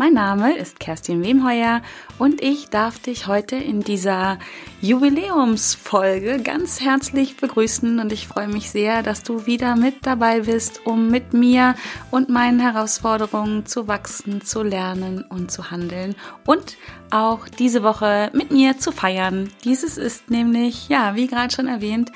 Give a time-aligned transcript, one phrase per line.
[0.00, 1.82] Mein Name ist Kerstin Wemheuer
[2.18, 4.38] und ich darf dich heute in dieser
[4.80, 10.86] Jubiläumsfolge ganz herzlich begrüßen und ich freue mich sehr, dass du wieder mit dabei bist,
[10.86, 11.74] um mit mir
[12.10, 16.14] und meinen Herausforderungen zu wachsen, zu lernen und zu handeln
[16.46, 16.78] und
[17.10, 19.50] auch diese Woche mit mir zu feiern.
[19.64, 22.10] Dieses ist nämlich, ja, wie gerade schon erwähnt,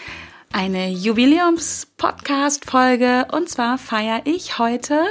[0.55, 5.03] eine Jubiläums-Podcast-Folge und zwar feiere ich heute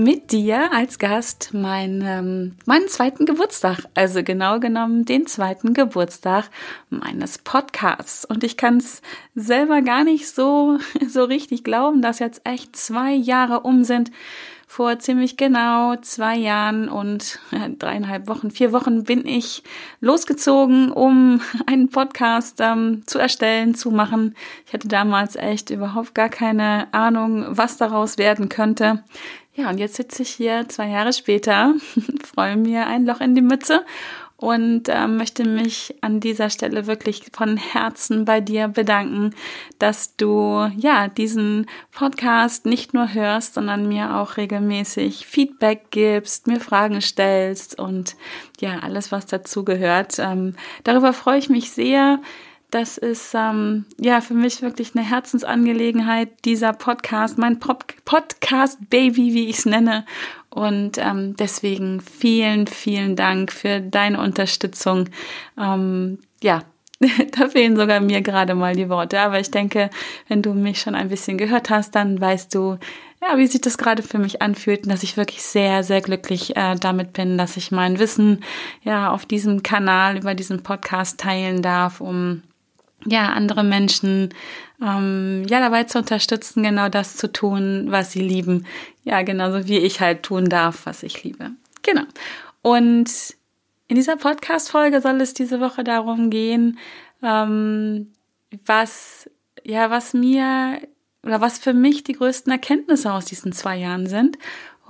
[0.00, 6.48] mit dir als Gast meinen, ähm, meinen zweiten Geburtstag, also genau genommen den zweiten Geburtstag
[6.88, 8.24] meines Podcasts.
[8.24, 9.02] Und ich kann es
[9.34, 14.10] selber gar nicht so, so richtig glauben, dass jetzt echt zwei Jahre um sind
[14.66, 17.40] vor ziemlich genau zwei Jahren und
[17.80, 19.64] dreieinhalb Wochen, vier Wochen bin ich
[20.00, 24.36] losgezogen, um einen Podcast ähm, zu erstellen, zu machen.
[24.66, 29.02] Ich hatte damals echt überhaupt gar keine Ahnung, was daraus werden könnte.
[29.60, 31.74] Ja, und jetzt sitze ich hier zwei Jahre später,
[32.24, 33.84] freue mir ein Loch in die Mütze
[34.38, 39.34] und äh, möchte mich an dieser Stelle wirklich von Herzen bei dir bedanken,
[39.78, 46.58] dass du ja diesen Podcast nicht nur hörst, sondern mir auch regelmäßig Feedback gibst, mir
[46.58, 48.16] Fragen stellst und
[48.60, 50.18] ja alles was dazu gehört.
[50.18, 52.18] Ähm, darüber freue ich mich sehr.
[52.70, 59.48] Das ist ähm, ja für mich wirklich eine Herzensangelegenheit, dieser Podcast, mein Pop Podcast-Baby, wie
[59.48, 60.04] ich es nenne.
[60.50, 65.08] Und ähm, deswegen vielen, vielen Dank für deine Unterstützung.
[65.58, 66.62] Ähm, ja,
[67.00, 69.20] da fehlen sogar mir gerade mal die Worte.
[69.20, 69.90] Aber ich denke,
[70.28, 72.78] wenn du mich schon ein bisschen gehört hast, dann weißt du,
[73.20, 76.56] ja, wie sich das gerade für mich anfühlt und dass ich wirklich sehr, sehr glücklich
[76.56, 78.44] äh, damit bin, dass ich mein Wissen
[78.82, 82.42] ja auf diesem Kanal über diesen Podcast teilen darf, um
[83.06, 84.34] ja, andere Menschen
[84.82, 88.66] ähm, ja dabei zu unterstützen, genau das zu tun, was sie lieben.
[89.04, 91.50] Ja, genauso wie ich halt tun darf, was ich liebe.
[91.82, 92.02] Genau.
[92.62, 93.10] Und
[93.88, 96.78] in dieser Podcast-Folge soll es diese Woche darum gehen,
[97.22, 98.12] ähm,
[98.66, 99.28] was,
[99.64, 100.80] ja, was mir
[101.22, 104.38] oder was für mich die größten Erkenntnisse aus diesen zwei Jahren sind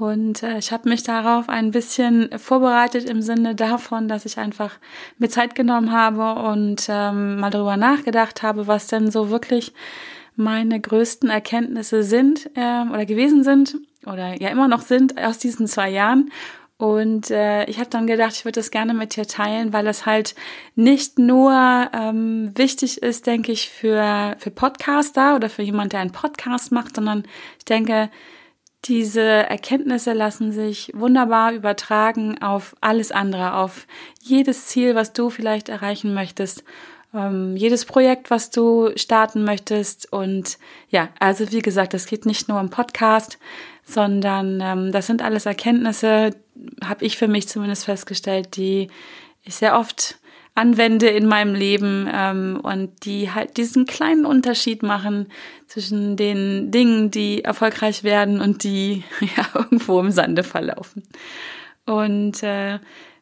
[0.00, 4.78] und äh, ich habe mich darauf ein bisschen vorbereitet im Sinne davon, dass ich einfach
[5.18, 9.74] mir Zeit genommen habe und ähm, mal darüber nachgedacht habe, was denn so wirklich
[10.36, 15.66] meine größten Erkenntnisse sind äh, oder gewesen sind oder ja immer noch sind aus diesen
[15.66, 16.30] zwei Jahren.
[16.78, 20.06] Und äh, ich habe dann gedacht, ich würde das gerne mit dir teilen, weil es
[20.06, 20.34] halt
[20.76, 21.52] nicht nur
[21.92, 26.96] ähm, wichtig ist, denke ich, für, für Podcaster oder für jemand, der einen Podcast macht,
[26.96, 27.24] sondern
[27.58, 28.08] ich denke,
[28.84, 33.86] diese Erkenntnisse lassen sich wunderbar übertragen auf alles andere, auf
[34.22, 36.64] jedes Ziel, was du vielleicht erreichen möchtest,
[37.12, 40.10] ähm, jedes Projekt, was du starten möchtest.
[40.12, 40.58] Und
[40.88, 43.38] ja, also wie gesagt, es geht nicht nur um Podcast,
[43.84, 46.30] sondern ähm, das sind alles Erkenntnisse,
[46.82, 48.88] habe ich für mich zumindest festgestellt, die
[49.42, 50.19] ich sehr oft
[50.54, 55.28] anwende in meinem Leben ähm, und die halt diesen kleinen Unterschied machen
[55.66, 59.04] zwischen den Dingen, die erfolgreich werden und die
[59.36, 61.02] ja irgendwo im Sande verlaufen.
[61.86, 62.78] Und äh,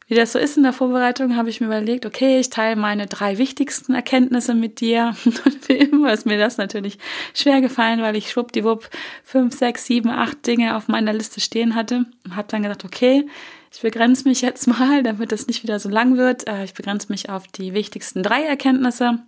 [0.09, 3.07] wie das so ist in der Vorbereitung, habe ich mir überlegt, okay, ich teile meine
[3.07, 5.15] drei wichtigsten Erkenntnisse mit dir.
[5.25, 6.99] Und wie immer ist mir das natürlich
[7.35, 8.89] schwer gefallen, weil ich schwuppdiwupp
[9.23, 12.07] fünf, sechs, sieben, acht Dinge auf meiner Liste stehen hatte.
[12.25, 13.27] Und habe dann gedacht, okay,
[13.73, 16.49] ich begrenze mich jetzt mal, damit es nicht wieder so lang wird.
[16.49, 19.19] Äh, ich begrenze mich auf die wichtigsten drei Erkenntnisse.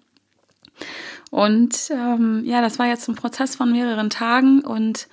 [1.30, 5.08] Und ähm, ja, das war jetzt ein Prozess von mehreren Tagen und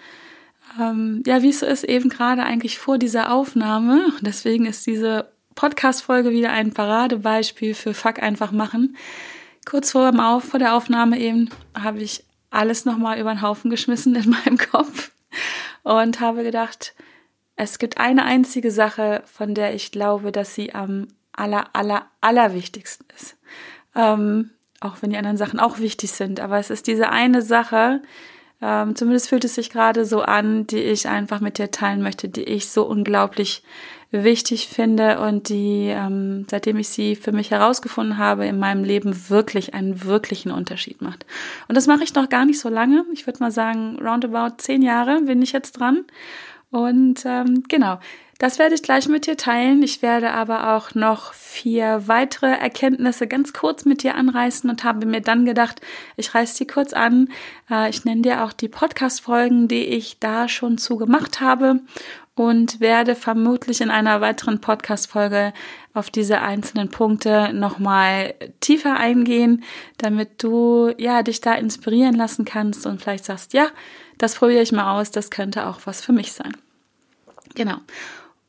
[0.79, 4.11] ähm, ja, wie es so ist, eben gerade eigentlich vor dieser Aufnahme.
[4.21, 8.95] Deswegen ist diese Podcast-Folge wieder ein Paradebeispiel für Fuck einfach machen.
[9.65, 13.69] Kurz vor, dem Auf, vor der Aufnahme eben habe ich alles nochmal über den Haufen
[13.69, 15.11] geschmissen in meinem Kopf
[15.83, 16.93] und habe gedacht,
[17.57, 23.05] es gibt eine einzige Sache, von der ich glaube, dass sie am aller, aller, allerwichtigsten
[23.15, 23.35] ist.
[23.95, 26.39] Ähm, auch wenn die anderen Sachen auch wichtig sind.
[26.39, 28.01] Aber es ist diese eine Sache,
[28.61, 32.29] ähm, zumindest fühlt es sich gerade so an, die ich einfach mit dir teilen möchte,
[32.29, 33.63] die ich so unglaublich
[34.09, 39.29] wichtig finde und die, ähm, seitdem ich sie für mich herausgefunden habe, in meinem Leben
[39.29, 41.25] wirklich einen wirklichen Unterschied macht.
[41.67, 43.03] Und das mache ich noch gar nicht so lange.
[43.13, 46.05] Ich würde mal sagen, roundabout zehn Jahre bin ich jetzt dran.
[46.69, 47.99] Und ähm, genau,
[48.39, 49.81] Das werde ich gleich mit dir teilen.
[49.81, 55.07] Ich werde aber auch noch vier weitere Erkenntnisse ganz kurz mit dir anreißen und habe
[55.07, 55.81] mir dann gedacht,
[56.17, 57.29] ich reiße die kurz an.
[57.69, 61.79] Äh, ich nenne dir auch die Podcast-Folgen, die ich da schon zu gemacht habe
[62.35, 65.53] und werde vermutlich in einer weiteren Podcast-Folge
[65.95, 69.63] auf diese einzelnen Punkte nochmal tiefer eingehen,
[69.97, 73.69] damit du, ja, dich da inspirieren lassen kannst und vielleicht sagst, ja,
[74.17, 76.55] das probiere ich mal aus, das könnte auch was für mich sein.
[77.55, 77.77] Genau.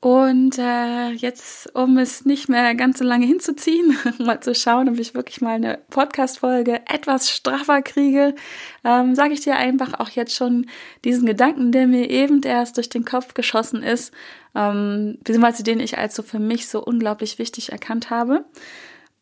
[0.00, 4.98] Und äh, jetzt, um es nicht mehr ganz so lange hinzuziehen, mal zu schauen, ob
[4.98, 8.36] ich wirklich mal eine Podcast-Folge etwas straffer kriege,
[8.84, 10.66] ähm, sage ich dir einfach auch jetzt schon
[11.04, 14.12] diesen Gedanken, der mir eben erst durch den Kopf geschossen ist,
[14.54, 18.44] ähm, beziehungsweise den ich als so für mich so unglaublich wichtig erkannt habe.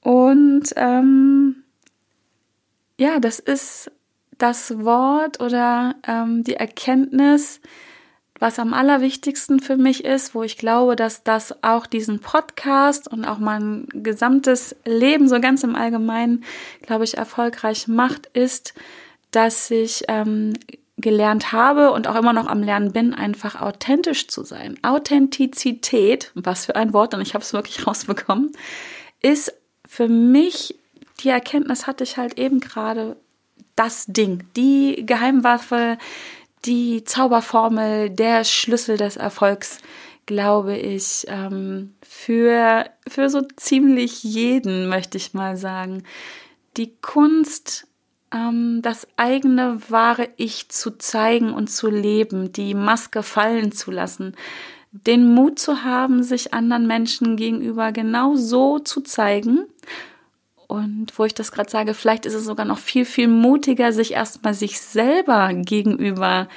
[0.02, 1.64] Und ähm,
[2.99, 3.90] ja, das ist
[4.38, 7.61] das Wort oder ähm, die Erkenntnis,
[8.38, 13.25] was am allerwichtigsten für mich ist, wo ich glaube, dass das auch diesen Podcast und
[13.25, 16.44] auch mein gesamtes Leben so ganz im Allgemeinen,
[16.83, 18.75] glaube ich, erfolgreich macht, ist,
[19.31, 20.53] dass ich ähm,
[20.99, 24.79] gelernt habe und auch immer noch am Lernen bin, einfach authentisch zu sein.
[24.83, 28.53] Authentizität, was für ein Wort, und ich habe es wirklich rausbekommen,
[29.23, 29.53] ist
[29.87, 30.79] für mich,
[31.21, 33.17] die Erkenntnis hatte ich halt eben gerade,
[33.76, 35.99] das Ding, die Geheimwaffe,
[36.64, 39.78] die Zauberformel, der Schlüssel des Erfolgs,
[40.25, 46.02] glaube ich, ähm, für, für so ziemlich jeden, möchte ich mal sagen.
[46.76, 47.87] Die Kunst,
[48.34, 54.34] ähm, das eigene wahre Ich zu zeigen und zu leben, die Maske fallen zu lassen,
[54.90, 59.67] den Mut zu haben, sich anderen Menschen gegenüber genau so zu zeigen
[60.66, 64.12] und wo ich das gerade sage, vielleicht ist es sogar noch viel, viel mutiger, sich
[64.12, 66.48] erstmal sich selber gegenüber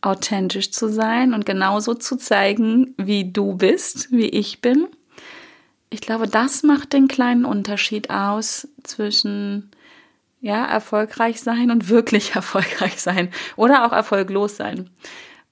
[0.00, 4.88] authentisch zu sein und genauso zu zeigen, wie du bist, wie ich bin.
[5.90, 9.70] Ich glaube, das macht den kleinen Unterschied aus zwischen
[10.40, 14.90] ja, erfolgreich sein und wirklich erfolgreich sein oder auch erfolglos sein.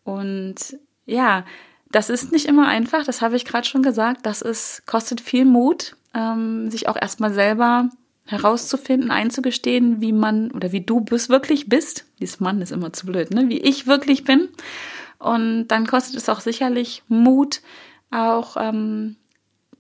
[0.04, 0.76] Und
[1.06, 1.44] ja,
[1.90, 4.26] das ist nicht immer einfach, das habe ich gerade schon gesagt.
[4.26, 7.88] Das ist, kostet viel Mut, ähm, sich auch erstmal selber
[8.26, 12.06] herauszufinden, einzugestehen, wie man oder wie du bist, wirklich bist.
[12.20, 13.48] Dieses Mann ist immer zu blöd, ne?
[13.48, 14.48] Wie ich wirklich bin.
[15.18, 17.60] Und dann kostet es auch sicherlich Mut,
[18.10, 19.16] auch ähm,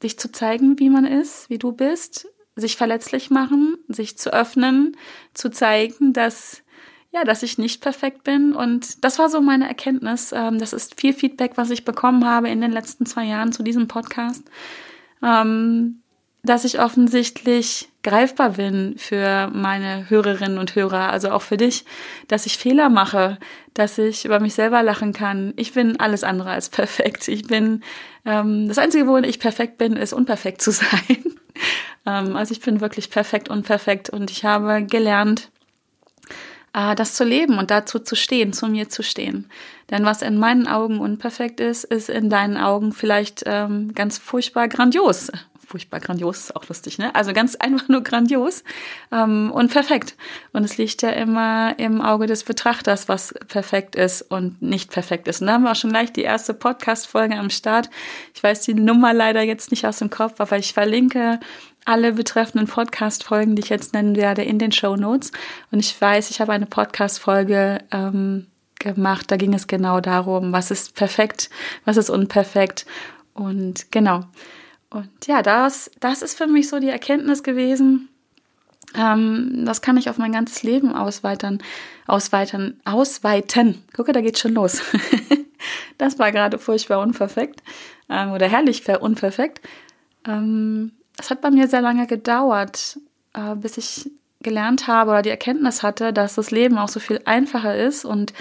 [0.02, 4.96] dich zu zeigen, wie man ist, wie du bist, sich verletzlich machen, sich zu öffnen,
[5.32, 6.62] zu zeigen, dass
[7.12, 8.54] ja, dass ich nicht perfekt bin.
[8.54, 10.32] Und das war so meine Erkenntnis.
[10.32, 13.64] Ähm, das ist viel Feedback, was ich bekommen habe in den letzten zwei Jahren zu
[13.64, 14.44] diesem Podcast.
[15.20, 16.02] Ähm,
[16.42, 21.84] dass ich offensichtlich greifbar bin für meine Hörerinnen und Hörer, also auch für dich,
[22.28, 23.38] dass ich Fehler mache,
[23.74, 25.52] dass ich über mich selber lachen kann.
[25.56, 27.28] Ich bin alles andere als perfekt.
[27.28, 27.82] Ich bin
[28.24, 31.24] ähm, das Einzige, wo ich perfekt bin, ist unperfekt zu sein.
[32.06, 35.50] ähm, also ich bin wirklich perfekt unperfekt und ich habe gelernt,
[36.72, 39.50] äh, das zu leben und dazu zu stehen, zu mir zu stehen.
[39.90, 44.68] Denn was in meinen Augen unperfekt ist, ist in deinen Augen vielleicht ähm, ganz furchtbar
[44.68, 45.30] grandios
[45.70, 47.14] furchtbar grandios, ist auch lustig, ne?
[47.14, 48.64] Also ganz einfach nur grandios
[49.12, 50.16] ähm, und perfekt.
[50.52, 55.28] Und es liegt ja immer im Auge des Betrachters, was perfekt ist und nicht perfekt
[55.28, 55.40] ist.
[55.40, 57.88] Und da haben wir auch schon gleich die erste Podcast-Folge am Start.
[58.34, 61.38] Ich weiß die Nummer leider jetzt nicht aus dem Kopf, aber ich verlinke
[61.84, 65.30] alle betreffenden Podcast-Folgen, die ich jetzt nennen werde, in den Show Notes.
[65.70, 68.48] Und ich weiß, ich habe eine Podcast-Folge ähm,
[68.80, 69.30] gemacht.
[69.30, 71.48] Da ging es genau darum, was ist perfekt,
[71.84, 72.86] was ist unperfekt.
[73.34, 74.24] Und genau.
[74.90, 78.08] Und ja, das, das ist für mich so die Erkenntnis gewesen.
[78.94, 81.62] Ähm, das kann ich auf mein ganzes Leben ausweitern,
[82.06, 83.82] ausweitern, ausweiten.
[83.94, 84.82] Gucke, da geht's schon los.
[85.98, 87.62] das war gerade furchtbar unperfekt
[88.08, 89.60] ähm, oder herrlich unperfekt.
[90.26, 92.98] Ähm, es hat bei mir sehr lange gedauert,
[93.34, 94.10] äh, bis ich
[94.42, 98.32] gelernt habe oder die Erkenntnis hatte, dass das Leben auch so viel einfacher ist und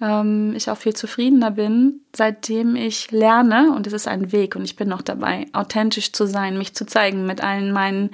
[0.00, 4.64] ähm, ich auch viel zufriedener bin, seitdem ich lerne, und es ist ein Weg und
[4.64, 8.10] ich bin noch dabei, authentisch zu sein, mich zu zeigen mit allen meinen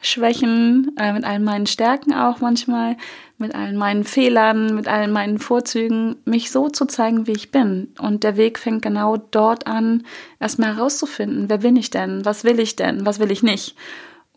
[0.00, 2.96] Schwächen, äh, mit allen meinen Stärken auch manchmal,
[3.36, 7.92] mit allen meinen Fehlern, mit allen meinen Vorzügen, mich so zu zeigen, wie ich bin.
[7.98, 10.04] Und der Weg fängt genau dort an,
[10.40, 13.76] erstmal herauszufinden, wer bin ich denn, was will ich denn, was will ich nicht.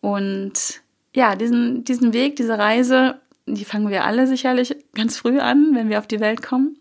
[0.01, 0.81] Und
[1.13, 5.89] ja, diesen, diesen Weg, diese Reise die fangen wir alle sicherlich ganz früh an, wenn
[5.89, 6.77] wir auf die Welt kommen.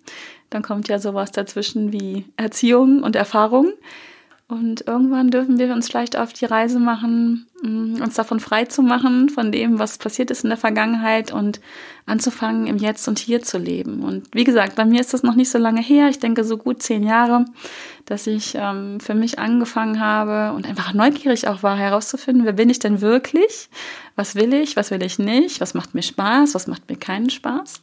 [0.50, 3.72] Dann kommt ja sowas dazwischen wie Erziehung und Erfahrung.
[4.50, 8.82] Und irgendwann dürfen wir uns vielleicht auf die Reise machen, mm, uns davon frei zu
[8.82, 11.60] machen, von dem, was passiert ist in der Vergangenheit und
[12.04, 14.02] anzufangen, im Jetzt und Hier zu leben.
[14.02, 16.08] Und wie gesagt, bei mir ist das noch nicht so lange her.
[16.08, 17.44] Ich denke so gut zehn Jahre,
[18.06, 22.70] dass ich ähm, für mich angefangen habe und einfach neugierig auch war, herauszufinden, wer bin
[22.70, 23.70] ich denn wirklich?
[24.16, 24.74] Was will ich?
[24.74, 25.60] Was will ich nicht?
[25.60, 26.56] Was macht mir Spaß?
[26.56, 27.82] Was macht mir keinen Spaß?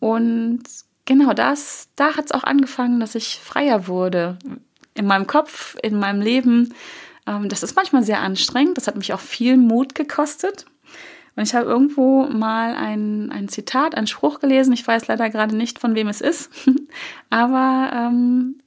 [0.00, 0.62] Und
[1.04, 4.38] genau das, da hat es auch angefangen, dass ich freier wurde
[4.94, 6.74] in meinem Kopf, in meinem Leben.
[7.26, 8.76] Ähm, das ist manchmal sehr anstrengend.
[8.76, 10.66] Das hat mich auch viel Mut gekostet.
[11.34, 14.72] Und ich habe irgendwo mal ein, ein Zitat, ein Spruch gelesen.
[14.72, 16.50] Ich weiß leider gerade nicht, von wem es ist.
[17.30, 18.58] Aber ähm,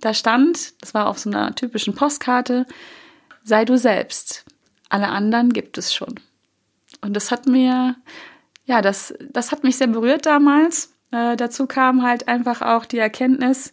[0.00, 2.66] da stand, das war auf so einer typischen Postkarte,
[3.42, 4.44] sei du selbst.
[4.88, 6.20] Alle anderen gibt es schon.
[7.02, 7.96] Und das hat mir,
[8.64, 10.94] ja, das, das hat mich sehr berührt damals.
[11.10, 13.72] Äh, dazu kam halt einfach auch die Erkenntnis,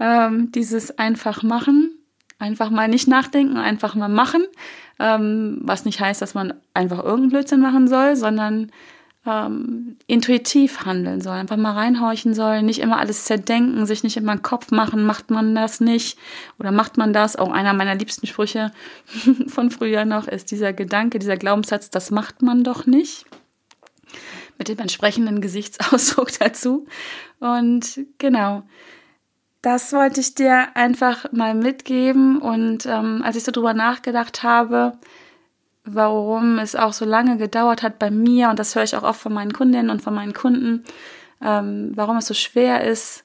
[0.00, 1.96] ähm, dieses einfach machen,
[2.38, 4.44] einfach mal nicht nachdenken, einfach mal machen,
[4.98, 8.72] ähm, was nicht heißt, dass man einfach irgendeinen Blödsinn machen soll, sondern
[9.26, 14.32] ähm, intuitiv handeln soll, einfach mal reinhorchen soll, nicht immer alles zerdenken, sich nicht immer
[14.32, 16.18] einen Kopf machen, macht man das nicht
[16.58, 17.36] oder macht man das?
[17.36, 18.72] Auch einer meiner liebsten Sprüche
[19.46, 23.26] von früher noch ist dieser Gedanke, dieser Glaubenssatz, das macht man doch nicht.
[24.56, 26.86] Mit dem entsprechenden Gesichtsausdruck dazu.
[27.38, 28.62] Und genau,
[29.62, 32.38] das wollte ich dir einfach mal mitgeben.
[32.38, 34.94] Und ähm, als ich so drüber nachgedacht habe,
[35.84, 39.20] warum es auch so lange gedauert hat bei mir, und das höre ich auch oft
[39.20, 40.84] von meinen Kundinnen und von meinen Kunden,
[41.42, 43.24] ähm, warum es so schwer ist,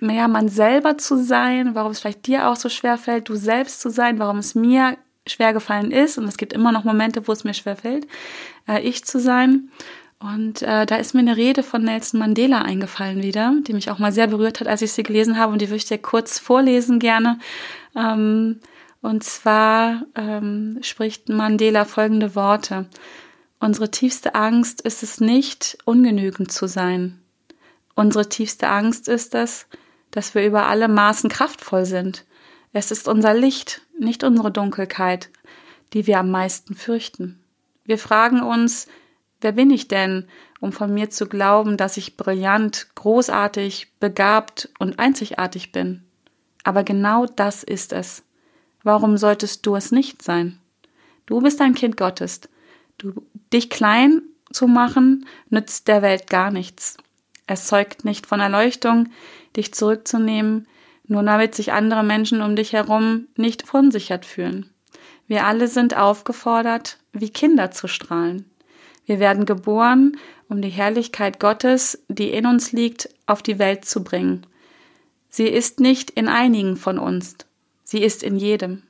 [0.00, 3.80] mehr man selber zu sein, warum es vielleicht dir auch so schwer fällt, du selbst
[3.80, 7.32] zu sein, warum es mir schwer gefallen ist, und es gibt immer noch Momente, wo
[7.32, 8.06] es mir schwer fällt,
[8.66, 9.70] äh, ich zu sein.
[10.20, 13.98] Und äh, da ist mir eine Rede von Nelson Mandela eingefallen wieder, die mich auch
[13.98, 15.52] mal sehr berührt hat, als ich sie gelesen habe.
[15.52, 17.38] Und die würde ich dir kurz vorlesen gerne.
[17.96, 18.60] Ähm,
[19.00, 22.86] und zwar ähm, spricht Mandela folgende Worte.
[23.60, 27.18] Unsere tiefste Angst ist es nicht, ungenügend zu sein.
[27.94, 29.66] Unsere tiefste Angst ist es,
[30.10, 32.26] dass wir über alle Maßen kraftvoll sind.
[32.74, 35.30] Es ist unser Licht, nicht unsere Dunkelheit,
[35.94, 37.40] die wir am meisten fürchten.
[37.84, 38.86] Wir fragen uns,
[39.40, 40.26] Wer bin ich denn,
[40.60, 46.04] um von mir zu glauben, dass ich brillant, großartig, begabt und einzigartig bin?
[46.62, 48.22] Aber genau das ist es.
[48.82, 50.58] Warum solltest du es nicht sein?
[51.26, 52.42] Du bist ein Kind Gottes.
[52.98, 56.96] Du, dich klein zu machen, nützt der Welt gar nichts.
[57.46, 59.08] Es zeugt nicht von Erleuchtung,
[59.56, 60.66] dich zurückzunehmen,
[61.06, 64.70] nur damit sich andere Menschen um dich herum nicht verunsichert fühlen.
[65.26, 68.49] Wir alle sind aufgefordert, wie Kinder zu strahlen.
[69.06, 70.16] Wir werden geboren,
[70.48, 74.46] um die Herrlichkeit Gottes, die in uns liegt, auf die Welt zu bringen.
[75.28, 77.36] Sie ist nicht in einigen von uns,
[77.84, 78.82] sie ist in jedem.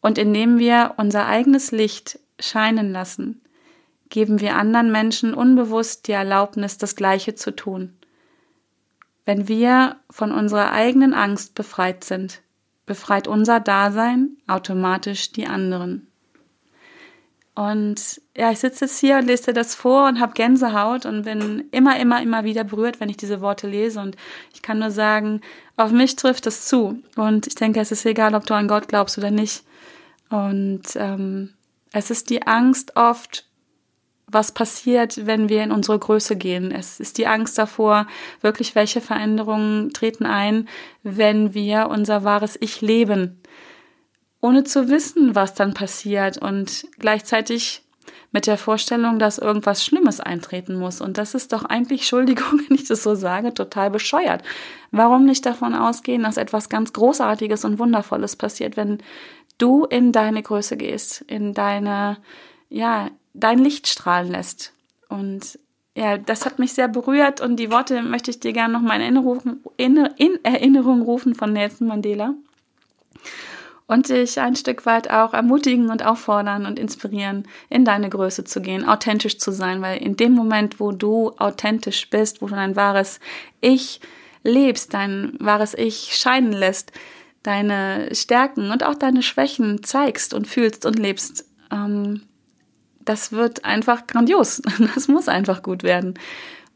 [0.00, 3.40] Und indem wir unser eigenes Licht scheinen lassen,
[4.10, 7.94] geben wir anderen Menschen unbewusst die Erlaubnis, das Gleiche zu tun.
[9.24, 12.42] Wenn wir von unserer eigenen Angst befreit sind,
[12.84, 16.06] befreit unser Dasein automatisch die anderen.
[17.56, 21.22] Und ja, ich sitze jetzt hier und lese dir das vor und habe Gänsehaut und
[21.22, 23.98] bin immer, immer, immer wieder berührt, wenn ich diese Worte lese.
[23.98, 24.14] Und
[24.52, 25.40] ich kann nur sagen,
[25.78, 27.02] auf mich trifft es zu.
[27.16, 29.64] Und ich denke, es ist egal, ob du an Gott glaubst oder nicht.
[30.28, 31.54] Und ähm,
[31.92, 33.46] es ist die Angst oft,
[34.26, 36.70] was passiert, wenn wir in unsere Größe gehen.
[36.72, 38.06] Es ist die Angst davor,
[38.42, 40.68] wirklich welche Veränderungen treten ein,
[41.02, 43.40] wenn wir unser wahres Ich leben
[44.46, 47.82] ohne zu wissen, was dann passiert und gleichzeitig
[48.30, 51.00] mit der Vorstellung, dass irgendwas Schlimmes eintreten muss.
[51.00, 54.42] Und das ist doch eigentlich, Entschuldigung, wenn ich das so sage, total bescheuert.
[54.92, 58.98] Warum nicht davon ausgehen, dass etwas ganz Großartiges und Wundervolles passiert, wenn
[59.58, 62.18] du in deine Größe gehst, in deine,
[62.68, 64.74] ja, dein Licht strahlen lässt.
[65.08, 65.58] Und
[65.96, 69.00] ja, das hat mich sehr berührt und die Worte möchte ich dir gerne noch mal
[69.00, 72.34] in in Erinnerung rufen von Nelson Mandela
[73.86, 78.60] und dich ein Stück weit auch ermutigen und auffordern und inspirieren, in deine Größe zu
[78.60, 82.76] gehen, authentisch zu sein, weil in dem Moment, wo du authentisch bist, wo du dein
[82.76, 83.20] wahres
[83.60, 84.00] Ich
[84.42, 86.92] lebst, dein wahres Ich scheinen lässt,
[87.42, 92.22] deine Stärken und auch deine Schwächen zeigst und fühlst und lebst, ähm,
[93.04, 94.60] das wird einfach grandios.
[94.94, 96.14] Das muss einfach gut werden.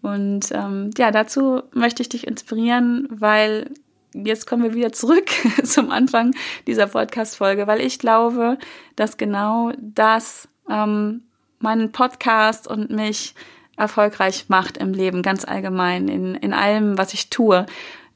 [0.01, 3.71] Und ähm, ja, dazu möchte ich dich inspirieren, weil
[4.15, 5.31] jetzt kommen wir wieder zurück
[5.65, 6.35] zum Anfang
[6.67, 8.59] dieser Podcast-Folge, weil ich glaube,
[8.97, 11.23] dass genau das ähm,
[11.59, 13.35] meinen Podcast und mich
[13.77, 17.67] erfolgreich macht im Leben, ganz allgemein, in, in allem, was ich tue.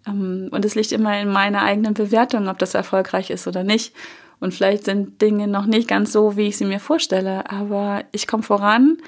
[0.06, 3.94] Ähm, und es liegt immer in meiner eigenen Bewertung, ob das erfolgreich ist oder nicht.
[4.40, 8.26] Und vielleicht sind Dinge noch nicht ganz so, wie ich sie mir vorstelle, aber ich
[8.26, 8.98] komme voran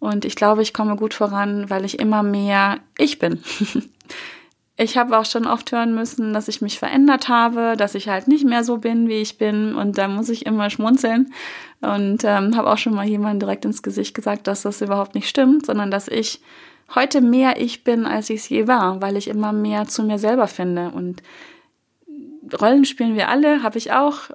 [0.00, 3.42] und ich glaube, ich komme gut voran, weil ich immer mehr ich bin.
[4.82, 8.28] ich habe auch schon oft hören müssen, dass ich mich verändert habe, dass ich halt
[8.28, 9.74] nicht mehr so bin, wie ich bin.
[9.74, 11.32] Und da muss ich immer schmunzeln.
[11.80, 15.28] Und ähm, habe auch schon mal jemandem direkt ins Gesicht gesagt, dass das überhaupt nicht
[15.28, 16.40] stimmt, sondern dass ich
[16.94, 20.18] heute mehr ich bin, als ich es je war, weil ich immer mehr zu mir
[20.18, 20.90] selber finde.
[20.90, 21.22] Und
[22.60, 24.30] Rollen spielen wir alle, habe ich auch.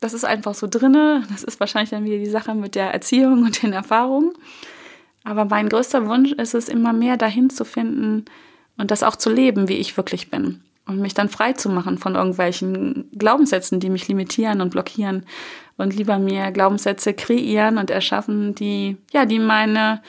[0.00, 1.24] Das ist einfach so drinne.
[1.30, 4.32] Das ist wahrscheinlich dann wieder die Sache mit der Erziehung und den Erfahrungen.
[5.24, 8.24] Aber mein größter Wunsch ist es, immer mehr dahin zu finden
[8.82, 10.60] und das auch zu leben, wie ich wirklich bin.
[10.86, 15.24] Und mich dann frei zu machen von irgendwelchen Glaubenssätzen, die mich limitieren und blockieren.
[15.76, 20.02] Und lieber mir Glaubenssätze kreieren und erschaffen, die, ja, die meine,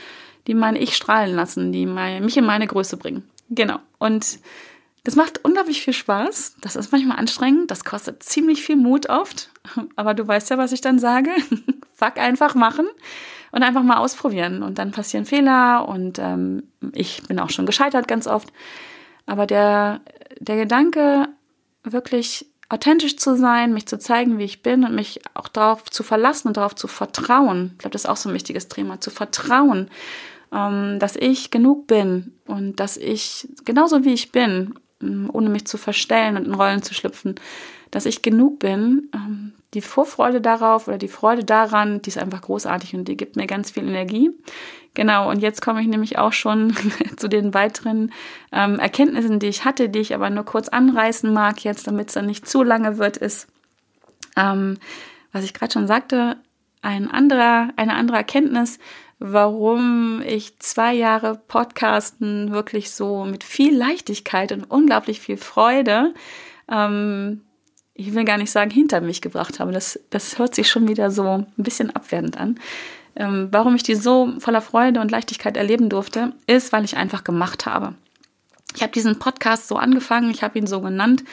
[0.48, 3.22] die meine Ich strahlen lassen, die meine, mich in meine Größe bringen.
[3.50, 3.78] Genau.
[4.00, 4.40] Und
[5.04, 6.56] das macht unglaublich viel Spaß.
[6.62, 7.70] Das ist manchmal anstrengend.
[7.70, 9.52] Das kostet ziemlich viel Mut oft.
[9.96, 11.30] Aber du weißt ja, was ich dann sage.
[11.94, 12.88] Fuck einfach machen
[13.54, 14.64] und einfach mal ausprobieren.
[14.64, 18.52] Und dann passieren Fehler und ähm, ich bin auch schon gescheitert ganz oft.
[19.26, 20.02] Aber der,
[20.40, 21.30] der Gedanke,
[21.84, 26.02] wirklich authentisch zu sein, mich zu zeigen, wie ich bin und mich auch darauf zu
[26.02, 27.72] verlassen und darauf zu vertrauen.
[27.74, 29.90] Ich glaube, das ist auch so ein wichtiges Thema, zu vertrauen,
[30.52, 35.68] ähm, dass ich genug bin und dass ich genauso wie ich bin, ähm, ohne mich
[35.68, 37.36] zu verstellen und in Rollen zu schlüpfen,
[37.92, 42.42] dass ich genug bin, ähm, die Vorfreude darauf oder die Freude daran, die ist einfach
[42.42, 44.32] großartig und die gibt mir ganz viel Energie.
[44.94, 46.76] Genau, und jetzt komme ich nämlich auch schon
[47.18, 48.12] zu den weiteren
[48.52, 52.14] ähm, Erkenntnissen, die ich hatte, die ich aber nur kurz anreißen mag jetzt, damit es
[52.14, 53.48] dann nicht zu lange wird, ist,
[54.36, 54.78] ähm,
[55.32, 56.38] was ich gerade schon sagte,
[56.84, 58.78] ein anderer, eine andere Erkenntnis,
[59.18, 66.14] warum ich zwei Jahre Podcasten wirklich so mit viel Leichtigkeit und unglaublich viel Freude
[66.70, 67.42] ähm,
[67.96, 69.72] ich will gar nicht sagen, hinter mich gebracht habe.
[69.72, 72.60] Das, das hört sich schon wieder so ein bisschen abwertend an.
[73.16, 77.24] Ähm, warum ich die so voller Freude und Leichtigkeit erleben durfte, ist, weil ich einfach
[77.24, 77.94] gemacht habe.
[78.76, 81.24] Ich habe diesen Podcast so angefangen, ich habe ihn so genannt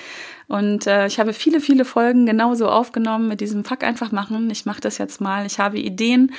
[0.46, 4.50] und äh, ich habe viele, viele Folgen genauso aufgenommen mit diesem Fuck einfach machen.
[4.50, 5.46] Ich mache das jetzt mal.
[5.46, 6.32] Ich habe Ideen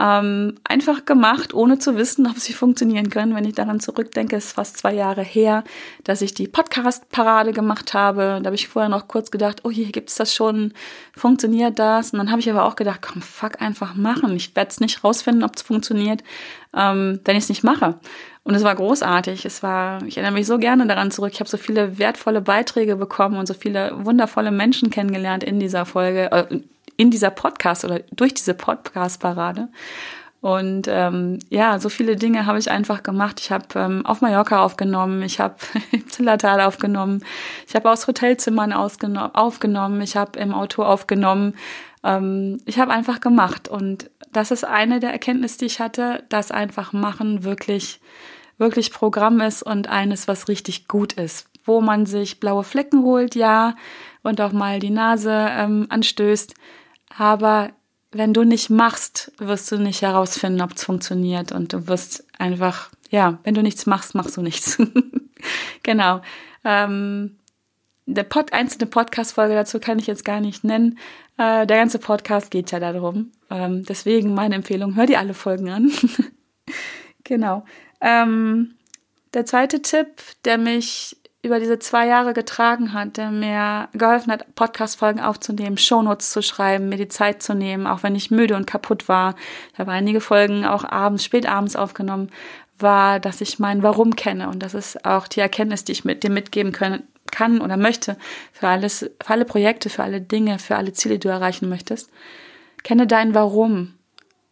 [0.00, 3.34] ähm, einfach gemacht, ohne zu wissen, ob sie funktionieren können.
[3.34, 5.62] Wenn ich daran zurückdenke, ist fast zwei Jahre her,
[6.04, 8.38] dass ich die Podcast-Parade gemacht habe.
[8.40, 10.72] Da habe ich vorher noch kurz gedacht, oh, hier gibt's das schon,
[11.14, 12.12] funktioniert das?
[12.12, 14.34] Und dann habe ich aber auch gedacht, komm, fuck, einfach machen.
[14.36, 16.24] Ich werde es nicht rausfinden, ob es funktioniert,
[16.74, 17.96] ähm, wenn ich es nicht mache.
[18.42, 19.44] Und es war großartig.
[19.44, 21.32] Es war, ich erinnere mich so gerne daran zurück.
[21.34, 25.84] Ich habe so viele wertvolle Beiträge bekommen und so viele wundervolle Menschen kennengelernt in dieser
[25.84, 26.60] Folge, äh,
[26.96, 29.68] in dieser Podcast oder durch diese Podcast-Parade.
[30.40, 33.40] Und ähm, ja, so viele Dinge habe ich einfach gemacht.
[33.40, 35.56] Ich habe ähm, auf Mallorca aufgenommen, ich habe
[35.92, 37.22] im Zillertal aufgenommen,
[37.68, 41.54] ich habe aus Hotelzimmern aufgenommen, ich habe im Auto aufgenommen.
[42.02, 43.68] Ähm, ich habe einfach gemacht.
[43.68, 48.00] Und das ist eine der Erkenntnisse, die ich hatte, dass einfach machen wirklich,
[48.56, 51.48] wirklich Programm ist und eines, was richtig gut ist.
[51.66, 53.74] Wo man sich blaue Flecken holt, ja,
[54.22, 56.54] und auch mal die Nase ähm, anstößt
[57.20, 57.72] aber
[58.12, 61.52] wenn du nicht machst, wirst du nicht herausfinden, ob es funktioniert.
[61.52, 64.78] Und du wirst einfach, ja, wenn du nichts machst, machst du nichts.
[65.82, 66.22] genau.
[66.64, 67.36] Ähm,
[68.06, 70.98] der Pod, einzelne Podcast-Folge dazu kann ich jetzt gar nicht nennen.
[71.36, 73.32] Äh, der ganze Podcast geht ja darum.
[73.50, 75.92] Ähm, deswegen meine Empfehlung, hör dir alle Folgen an.
[77.24, 77.66] genau.
[78.00, 78.76] Ähm,
[79.34, 84.54] der zweite Tipp, der mich über diese zwei Jahre getragen hat, der mir geholfen hat,
[84.54, 88.66] Podcast-Folgen aufzunehmen, Shownotes zu schreiben, mir die Zeit zu nehmen, auch wenn ich müde und
[88.66, 89.34] kaputt war.
[89.72, 92.30] Ich habe einige Folgen auch abends, spät abends aufgenommen,
[92.78, 94.48] war, dass ich mein Warum kenne.
[94.48, 98.16] Und das ist auch die Erkenntnis, die ich mit dir mitgeben können, kann oder möchte
[98.52, 102.10] für alles, für alle Projekte, für alle Dinge, für alle Ziele, die du erreichen möchtest.
[102.82, 103.94] Kenne dein Warum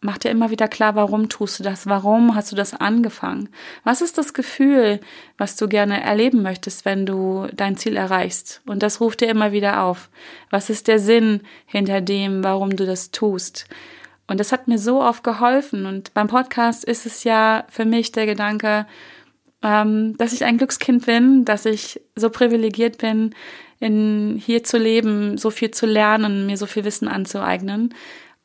[0.01, 1.85] mach dir immer wieder klar, warum tust du das?
[1.87, 3.49] Warum hast du das angefangen?
[3.83, 4.99] Was ist das Gefühl,
[5.37, 8.61] was du gerne erleben möchtest, wenn du dein Ziel erreichst?
[8.65, 10.09] Und das ruft dir immer wieder auf.
[10.49, 13.67] Was ist der Sinn hinter dem, warum du das tust?
[14.27, 15.85] Und das hat mir so oft geholfen.
[15.85, 18.85] Und beim Podcast ist es ja für mich der Gedanke,
[19.61, 23.35] ähm, dass ich ein Glückskind bin, dass ich so privilegiert bin,
[23.79, 27.93] in hier zu leben, so viel zu lernen, mir so viel Wissen anzueignen.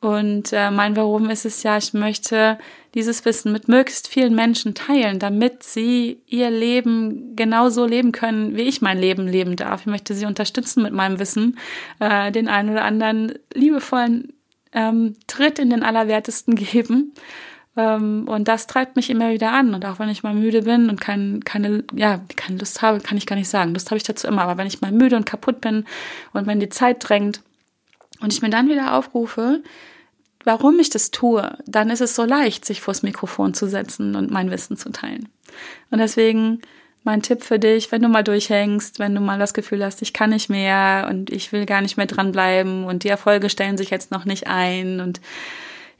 [0.05, 2.59] Und äh, mein Warum ist es ja, ich möchte
[2.93, 8.61] dieses Wissen mit möglichst vielen Menschen teilen, damit sie ihr Leben genauso leben können, wie
[8.61, 9.81] ich mein Leben leben darf.
[9.81, 11.57] Ich möchte sie unterstützen mit meinem Wissen,
[11.99, 14.33] äh, den einen oder anderen liebevollen
[14.73, 17.15] ähm, Tritt in den Allerwertesten geben.
[17.75, 19.73] Ähm, und das treibt mich immer wieder an.
[19.73, 23.17] Und auch wenn ich mal müde bin und kein, keine, ja, keine Lust habe, kann
[23.17, 23.73] ich gar nicht sagen.
[23.73, 24.43] Lust habe ich dazu immer.
[24.43, 25.83] Aber wenn ich mal müde und kaputt bin
[26.31, 27.41] und wenn die Zeit drängt
[28.21, 29.63] und ich mir dann wieder aufrufe,
[30.45, 34.31] warum ich das tue, dann ist es so leicht, sich vors Mikrofon zu setzen und
[34.31, 35.27] mein Wissen zu teilen.
[35.91, 36.61] Und deswegen
[37.03, 40.11] mein Tipp für dich, wenn du mal durchhängst, wenn du mal das Gefühl hast, ich
[40.11, 43.91] kann nicht mehr und ich will gar nicht mehr dranbleiben und die Erfolge stellen sich
[43.91, 45.21] jetzt noch nicht ein und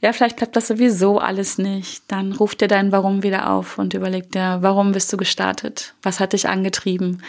[0.00, 3.94] ja, vielleicht klappt das sowieso alles nicht, dann ruf dir dein Warum wieder auf und
[3.94, 5.94] überleg dir, warum bist du gestartet?
[6.02, 7.22] Was hat dich angetrieben?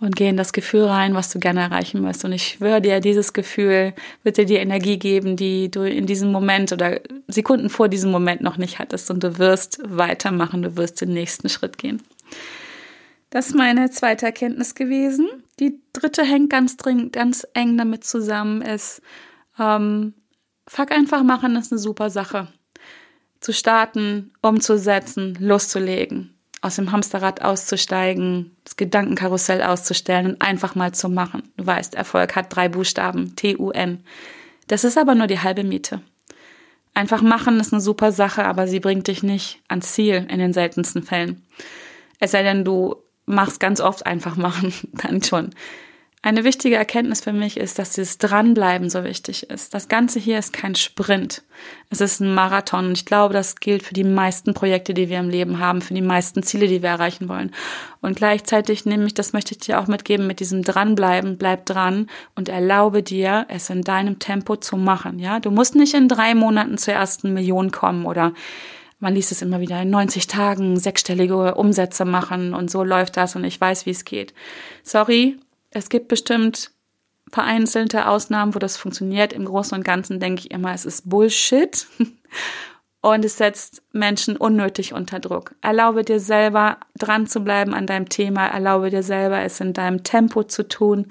[0.00, 2.24] Und geh in das Gefühl rein, was du gerne erreichen möchtest.
[2.24, 6.30] Und ich schwöre dir, dieses Gefühl wird dir die Energie geben, die du in diesem
[6.30, 9.10] Moment oder Sekunden vor diesem Moment noch nicht hattest.
[9.10, 12.00] Und du wirst weitermachen, du wirst den nächsten Schritt gehen.
[13.30, 15.28] Das ist meine zweite Erkenntnis gewesen.
[15.58, 19.02] Die dritte hängt ganz dringend, ganz eng damit zusammen, ist,
[19.58, 20.14] ähm,
[20.68, 22.48] Fuck einfach machen ist eine super Sache.
[23.40, 31.08] Zu starten, umzusetzen, loszulegen, aus dem Hamsterrad auszusteigen, das Gedankenkarussell auszustellen und einfach mal zu
[31.08, 31.42] machen.
[31.56, 34.04] Du weißt, Erfolg hat drei Buchstaben, T-U-N.
[34.66, 36.00] Das ist aber nur die halbe Miete.
[36.94, 40.52] Einfach machen ist eine super Sache, aber sie bringt dich nicht ans Ziel in den
[40.52, 41.42] seltensten Fällen.
[42.18, 45.50] Es sei denn, du machst ganz oft einfach machen, dann schon.
[46.20, 49.72] Eine wichtige Erkenntnis für mich ist, dass dieses Dranbleiben so wichtig ist.
[49.72, 51.44] Das Ganze hier ist kein Sprint.
[51.90, 52.86] Es ist ein Marathon.
[52.86, 55.94] Und ich glaube, das gilt für die meisten Projekte, die wir im Leben haben, für
[55.94, 57.52] die meisten Ziele, die wir erreichen wollen.
[58.00, 62.08] Und gleichzeitig nehme ich, das möchte ich dir auch mitgeben, mit diesem Dranbleiben, bleib dran
[62.34, 65.20] und erlaube dir, es in deinem Tempo zu machen.
[65.20, 68.32] Ja, du musst nicht in drei Monaten zur ersten Million kommen oder
[68.98, 73.36] man liest es immer wieder, in 90 Tagen sechsstellige Umsätze machen und so läuft das
[73.36, 74.34] und ich weiß, wie es geht.
[74.82, 75.38] Sorry,
[75.70, 76.70] es gibt bestimmt
[77.30, 79.32] vereinzelte Ausnahmen, wo das funktioniert.
[79.32, 81.86] Im Großen und Ganzen denke ich immer, es ist Bullshit.
[83.00, 85.54] Und es setzt Menschen unnötig unter Druck.
[85.60, 88.48] Erlaube dir selber dran zu bleiben an deinem Thema.
[88.48, 91.06] Erlaube dir selber, es in deinem Tempo zu tun.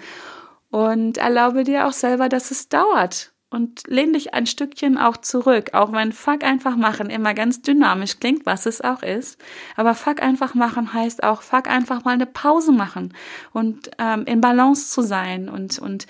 [0.70, 5.74] Und erlaube dir auch selber, dass es dauert und lehn dich ein Stückchen auch zurück,
[5.74, 9.40] auch wenn Fuck einfach machen immer ganz dynamisch klingt, was es auch ist.
[9.76, 13.14] Aber Fuck einfach machen heißt auch Fuck einfach mal eine Pause machen
[13.54, 16.08] und ähm, in Balance zu sein und und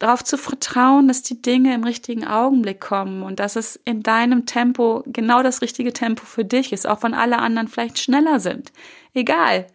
[0.00, 4.44] darauf zu vertrauen, dass die Dinge im richtigen Augenblick kommen und dass es in deinem
[4.44, 8.72] Tempo genau das richtige Tempo für dich ist, auch wenn alle anderen vielleicht schneller sind.
[9.14, 9.66] Egal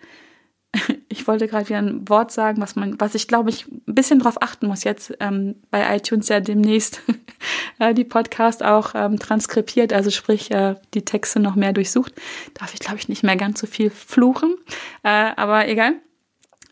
[1.09, 4.19] ich wollte gerade wieder ein Wort sagen, was man, was ich glaube ich ein bisschen
[4.19, 7.01] drauf achten muss jetzt ähm, bei iTunes ja demnächst
[7.95, 12.13] die Podcast auch ähm, transkribiert, also sprich äh, die Texte noch mehr durchsucht.
[12.53, 14.55] Darf ich glaube ich nicht mehr ganz so viel fluchen,
[15.03, 15.93] äh, aber egal.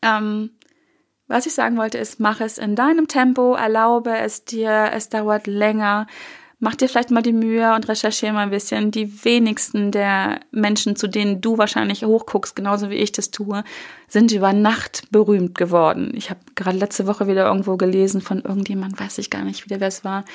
[0.02, 0.52] Ähm,
[1.28, 5.48] was ich sagen wollte ist, mach es in deinem Tempo, erlaube es dir, es dauert
[5.48, 6.06] länger
[6.60, 8.92] mach dir vielleicht mal die Mühe und recherchiere mal ein bisschen.
[8.92, 13.64] Die wenigsten der Menschen, zu denen du wahrscheinlich hochguckst, genauso wie ich das tue,
[14.08, 16.12] sind über Nacht berühmt geworden.
[16.16, 19.80] Ich habe gerade letzte Woche wieder irgendwo gelesen von irgendjemand, weiß ich gar nicht wieder,
[19.80, 20.26] wer es war,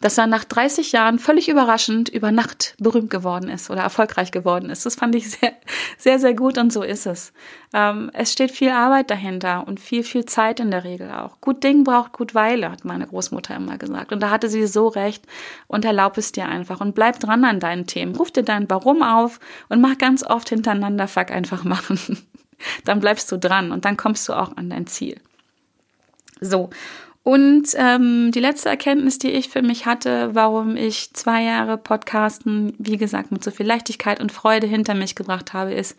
[0.00, 4.70] dass er nach 30 Jahren völlig überraschend über Nacht berühmt geworden ist oder erfolgreich geworden
[4.70, 4.84] ist.
[4.84, 5.52] Das fand ich sehr,
[5.96, 7.32] sehr, sehr gut und so ist es.
[7.72, 11.40] Ähm, es steht viel Arbeit dahinter und viel, viel Zeit in der Regel auch.
[11.40, 14.12] Gut Ding braucht gut Weile, hat meine Großmutter immer gesagt.
[14.12, 15.24] Und da hatte sie so recht
[15.70, 18.16] und erlaub es dir einfach und bleib dran an deinen Themen.
[18.16, 22.18] Ruf dir dein Warum auf und mach ganz oft hintereinander Fuck einfach machen.
[22.84, 25.20] dann bleibst du dran und dann kommst du auch an dein Ziel.
[26.40, 26.70] So.
[27.22, 32.74] Und ähm, die letzte Erkenntnis, die ich für mich hatte, warum ich zwei Jahre Podcasten,
[32.78, 35.96] wie gesagt, mit so viel Leichtigkeit und Freude hinter mich gebracht habe, ist,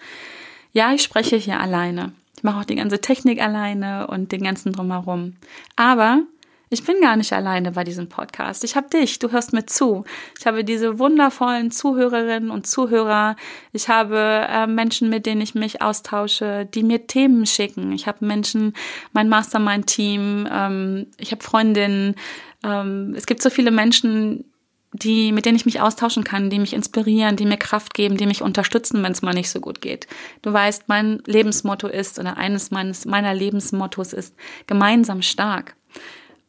[0.73, 2.11] ja, ich spreche hier alleine.
[2.35, 5.37] Ich mache auch die ganze Technik alleine und den ganzen drumherum.
[5.77, 6.23] Aber
[6.71, 8.63] ich bin gar nicht alleine bei diesem Podcast.
[8.63, 10.05] Ich habe dich, du hörst mir zu.
[10.39, 13.35] Ich habe diese wundervollen Zuhörerinnen und Zuhörer.
[13.73, 17.91] Ich habe äh, Menschen, mit denen ich mich austausche, die mir Themen schicken.
[17.91, 18.73] Ich habe Menschen,
[19.11, 22.15] mein Mastermind-Team, ähm, ich habe Freundinnen.
[22.63, 24.45] Ähm, es gibt so viele Menschen,
[24.93, 28.25] die, mit denen ich mich austauschen kann, die mich inspirieren, die mir Kraft geben, die
[28.25, 30.07] mich unterstützen, wenn es mal nicht so gut geht.
[30.41, 34.35] Du weißt, mein Lebensmotto ist, oder eines meines, meiner Lebensmottos ist,
[34.67, 35.75] gemeinsam stark.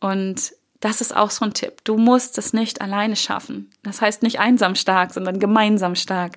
[0.03, 1.85] Und das ist auch so ein Tipp.
[1.85, 3.71] Du musst es nicht alleine schaffen.
[3.85, 6.33] Das heißt nicht einsam stark, sondern gemeinsam stark.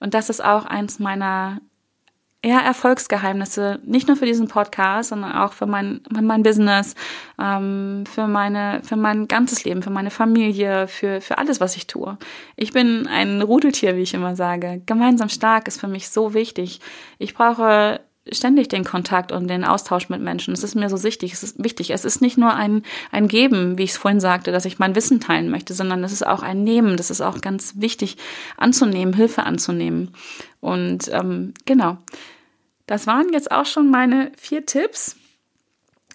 [0.00, 1.60] Und das ist auch eins meiner
[2.44, 6.94] ja, Erfolgsgeheimnisse, nicht nur für diesen Podcast, sondern auch für mein, mein Business,
[7.40, 11.86] ähm, für meine, für mein ganzes Leben, für meine Familie, für, für alles, was ich
[11.86, 12.18] tue.
[12.54, 14.82] Ich bin ein Rudeltier, wie ich immer sage.
[14.84, 16.80] Gemeinsam stark ist für mich so wichtig.
[17.18, 18.00] Ich brauche
[18.32, 20.52] ständig den Kontakt und den Austausch mit Menschen.
[20.54, 21.32] Es ist mir so wichtig.
[21.32, 21.90] Es ist wichtig.
[21.90, 24.94] Es ist nicht nur ein, ein Geben, wie ich es vorhin sagte, dass ich mein
[24.94, 26.96] Wissen teilen möchte, sondern es ist auch ein Nehmen.
[26.96, 28.16] Das ist auch ganz wichtig
[28.56, 30.12] anzunehmen, Hilfe anzunehmen.
[30.60, 31.98] Und ähm, genau.
[32.86, 35.16] Das waren jetzt auch schon meine vier Tipps.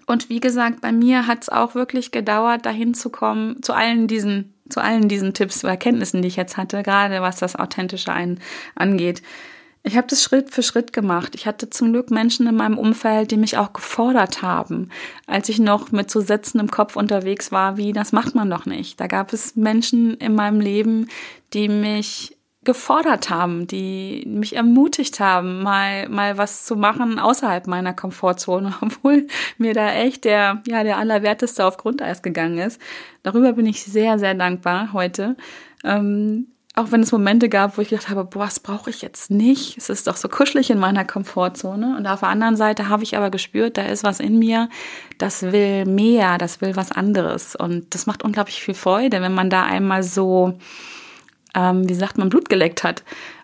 [0.08, 4.08] Und wie gesagt, bei mir hat es auch wirklich gedauert, dahin zu kommen, zu allen
[4.08, 8.40] diesen, zu allen diesen Tipps, Erkenntnissen, die ich jetzt hatte, gerade was das Authentische ein,
[8.76, 9.22] angeht.
[9.84, 11.34] Ich habe das Schritt für Schritt gemacht.
[11.34, 14.90] Ich hatte zum Glück Menschen in meinem Umfeld, die mich auch gefordert haben,
[15.26, 18.66] als ich noch mit so Sätzen im Kopf unterwegs war, wie das macht man doch
[18.68, 19.00] nicht.
[19.00, 21.10] Da gab es Menschen in meinem Leben,
[21.54, 27.94] die mich gefordert haben, die mich ermutigt haben, mal mal was zu machen außerhalb meiner
[27.94, 29.26] Komfortzone, obwohl
[29.58, 32.80] mir da echt der ja der allerwerteste auf Grundeis gegangen ist.
[33.24, 35.36] Darüber bin ich sehr sehr dankbar heute.
[35.84, 39.30] Ähm, auch wenn es Momente gab, wo ich gedacht habe, boah, das brauche ich jetzt
[39.30, 39.78] nicht.
[39.78, 41.98] Es ist doch so kuschelig in meiner Komfortzone.
[41.98, 44.70] Und auf der anderen Seite habe ich aber gespürt, da ist was in mir,
[45.18, 47.58] das will mehr, das will was anderes.
[47.58, 50.54] Und das macht unglaublich viel Freude, wenn man da einmal so,
[51.54, 53.04] ähm, wie sagt man, Blut geleckt hat.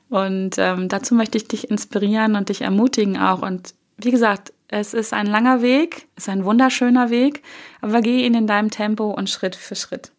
[0.10, 3.42] Und ähm, dazu möchte ich dich inspirieren und dich ermutigen auch.
[3.42, 7.44] Und wie gesagt, es ist ein langer Weg, es ist ein wunderschöner Weg,
[7.82, 10.12] aber geh ihn in deinem Tempo und Schritt für Schritt.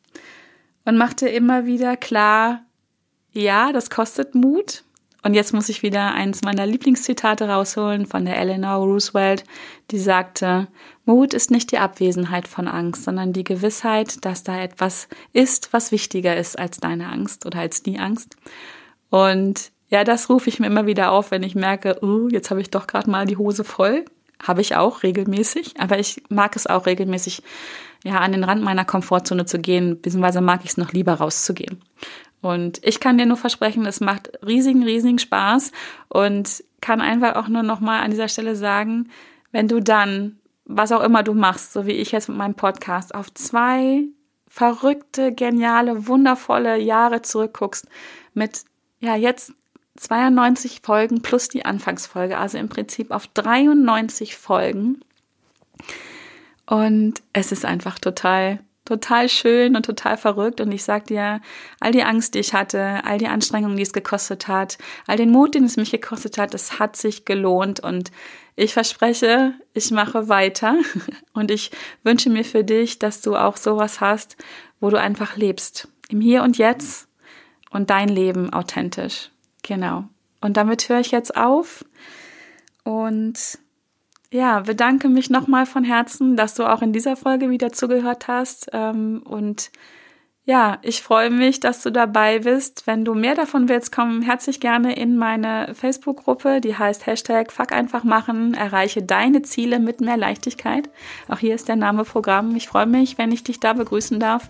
[0.84, 2.62] Und mach dir immer wieder klar,
[3.32, 4.84] ja, das kostet Mut.
[5.22, 9.44] Und jetzt muss ich wieder eins meiner Lieblingszitate rausholen von der Eleanor Roosevelt,
[9.90, 10.68] die sagte,
[11.06, 15.90] Mut ist nicht die Abwesenheit von Angst, sondern die Gewissheit, dass da etwas ist, was
[15.90, 18.36] wichtiger ist als deine Angst oder als die Angst.
[19.10, 22.60] Und ja, das rufe ich mir immer wieder auf, wenn ich merke, uh, jetzt habe
[22.60, 24.04] ich doch gerade mal die Hose voll.
[24.40, 27.42] Habe ich auch regelmäßig, aber ich mag es auch regelmäßig,
[28.04, 31.82] ja, an den Rand meiner Komfortzone zu gehen, beziehungsweise mag ich es noch lieber rauszugehen.
[32.40, 35.72] Und ich kann dir nur versprechen, es macht riesigen, riesigen Spaß
[36.08, 39.10] und kann einfach auch nur noch mal an dieser Stelle sagen,
[39.50, 43.14] wenn du dann, was auch immer du machst, so wie ich jetzt mit meinem Podcast,
[43.14, 44.04] auf zwei
[44.46, 47.86] verrückte, geniale, wundervolle Jahre zurückguckst
[48.34, 48.64] mit,
[49.00, 49.52] ja, jetzt
[49.96, 55.00] 92 Folgen plus die Anfangsfolge, also im Prinzip auf 93 Folgen.
[56.66, 60.60] Und es ist einfach total total schön und total verrückt.
[60.60, 61.40] Und ich sag dir,
[61.78, 65.30] all die Angst, die ich hatte, all die Anstrengungen, die es gekostet hat, all den
[65.30, 67.80] Mut, den es mich gekostet hat, es hat sich gelohnt.
[67.80, 68.10] Und
[68.56, 70.76] ich verspreche, ich mache weiter.
[71.34, 71.70] Und ich
[72.02, 74.36] wünsche mir für dich, dass du auch sowas hast,
[74.80, 75.88] wo du einfach lebst.
[76.08, 77.06] Im Hier und Jetzt
[77.70, 79.30] und dein Leben authentisch.
[79.62, 80.04] Genau.
[80.40, 81.84] Und damit höre ich jetzt auf
[82.84, 83.58] und
[84.30, 88.68] ja, bedanke mich nochmal von Herzen, dass du auch in dieser Folge wieder zugehört hast.
[88.72, 89.70] Ähm, und
[90.44, 92.86] ja, ich freue mich, dass du dabei bist.
[92.86, 97.72] Wenn du mehr davon willst, komm herzlich gerne in meine Facebook-Gruppe, die heißt Hashtag Fuck
[97.72, 100.88] einfach machen, erreiche deine Ziele mit mehr Leichtigkeit.
[101.28, 102.56] Auch hier ist der Name Programm.
[102.56, 104.48] Ich freue mich, wenn ich dich da begrüßen darf.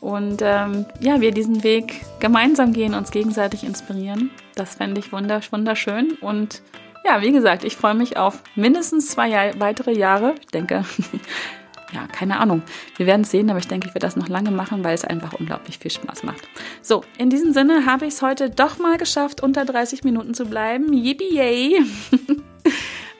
[0.00, 4.30] Und ähm, ja, wir diesen Weg gemeinsam gehen, uns gegenseitig inspirieren.
[4.54, 6.12] Das fände ich wunderschön.
[6.20, 6.62] Und
[7.04, 10.34] ja, wie gesagt, ich freue mich auf mindestens zwei Jahr weitere Jahre.
[10.40, 10.84] Ich denke,
[11.92, 12.62] ja, keine Ahnung.
[12.96, 15.04] Wir werden es sehen, aber ich denke, ich werde das noch lange machen, weil es
[15.04, 16.48] einfach unglaublich viel Spaß macht.
[16.82, 20.46] So, in diesem Sinne habe ich es heute doch mal geschafft, unter 30 Minuten zu
[20.46, 20.92] bleiben.
[20.92, 21.82] Yippie yay!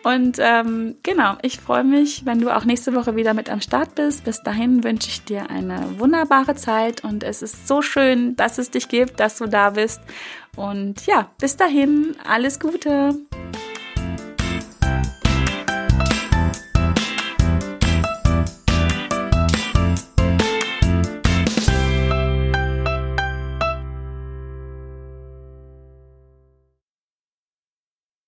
[0.05, 3.95] Und ähm, genau, ich freue mich, wenn du auch nächste Woche wieder mit am Start
[3.95, 4.25] bist.
[4.25, 8.71] Bis dahin wünsche ich dir eine wunderbare Zeit und es ist so schön, dass es
[8.71, 10.01] dich gibt, dass du da bist.
[10.59, 13.14] Und ja, bis dahin, alles Gute.